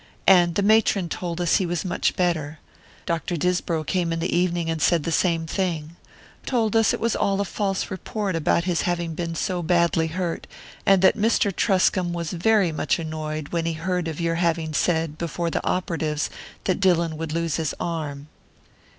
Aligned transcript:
and 0.25 0.55
the 0.55 0.63
matron 0.63 1.07
told 1.07 1.39
us 1.39 1.57
he 1.57 1.65
was 1.67 1.85
much 1.85 2.15
better. 2.15 2.57
Dr. 3.05 3.37
Disbrow 3.37 3.83
came 3.83 4.11
in 4.11 4.17
the 4.17 4.35
evening 4.35 4.67
and 4.67 4.81
said 4.81 5.03
the 5.03 5.11
same 5.11 5.45
thing 5.45 5.95
told 6.43 6.75
us 6.75 6.91
it 6.91 6.99
was 6.99 7.15
all 7.15 7.39
a 7.39 7.45
false 7.45 7.91
report 7.91 8.35
about 8.35 8.63
his 8.63 8.81
having 8.81 9.13
been 9.13 9.35
so 9.35 9.61
badly 9.61 10.07
hurt, 10.07 10.47
and 10.87 11.03
that 11.03 11.15
Mr. 11.15 11.55
Truscomb 11.55 12.13
was 12.13 12.33
very 12.33 12.71
much 12.71 12.97
annoyed 12.97 13.49
when 13.49 13.67
he 13.67 13.73
heard 13.73 14.07
of 14.07 14.19
your 14.19 14.35
having 14.41 14.73
said, 14.73 15.19
before 15.19 15.51
the 15.51 15.63
operatives, 15.63 16.31
that 16.63 16.79
Dillon 16.79 17.15
would 17.15 17.31
lose 17.31 17.57
his 17.57 17.75
arm." 17.79 18.27